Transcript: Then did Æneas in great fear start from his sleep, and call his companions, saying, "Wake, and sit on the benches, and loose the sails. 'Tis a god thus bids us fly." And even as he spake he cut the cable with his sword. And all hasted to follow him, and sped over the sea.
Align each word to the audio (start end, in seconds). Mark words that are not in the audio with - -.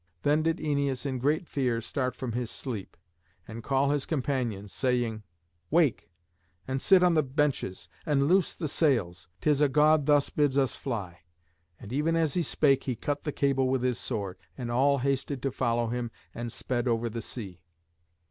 Then 0.23 0.41
did 0.41 0.57
Æneas 0.57 1.05
in 1.05 1.19
great 1.19 1.45
fear 1.47 1.79
start 1.79 2.15
from 2.15 2.31
his 2.31 2.49
sleep, 2.49 2.97
and 3.47 3.63
call 3.63 3.91
his 3.91 4.07
companions, 4.07 4.73
saying, 4.73 5.21
"Wake, 5.69 6.09
and 6.67 6.81
sit 6.81 7.03
on 7.03 7.13
the 7.13 7.21
benches, 7.21 7.87
and 8.03 8.27
loose 8.27 8.55
the 8.55 8.67
sails. 8.67 9.27
'Tis 9.41 9.61
a 9.61 9.69
god 9.69 10.07
thus 10.07 10.31
bids 10.31 10.57
us 10.57 10.75
fly." 10.75 11.19
And 11.79 11.93
even 11.93 12.15
as 12.15 12.33
he 12.33 12.41
spake 12.41 12.85
he 12.85 12.95
cut 12.95 13.25
the 13.25 13.31
cable 13.31 13.69
with 13.69 13.83
his 13.83 13.99
sword. 13.99 14.37
And 14.57 14.71
all 14.71 14.97
hasted 14.97 15.39
to 15.43 15.51
follow 15.51 15.89
him, 15.89 16.09
and 16.33 16.51
sped 16.51 16.87
over 16.87 17.07
the 17.07 17.21
sea. 17.21 17.61